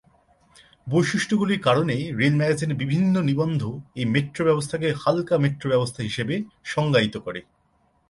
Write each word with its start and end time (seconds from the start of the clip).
বৈশিষ্ট্যগুলির 0.87 1.61
কারণে, 1.61 1.95
রেল 2.19 2.35
ম্যাগাজিনের 2.37 2.81
বিভিন্ন 2.81 3.15
নিবন্ধ 3.29 3.61
এই 3.95 4.05
মেট্রো 4.05 4.41
ব্যবস্থাকে 4.45 4.87
হালকা 5.01 5.35
মেট্রো 5.37 5.67
ব্যবস্থা 5.69 6.01
হিসেবে 6.03 6.35
সংজ্ঞায়িত 6.65 7.15
করে। 7.17 7.39